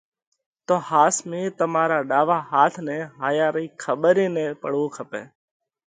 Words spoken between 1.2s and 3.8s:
۾ تمارا را ڏاوا هاٿ نئہ هائيا رئِي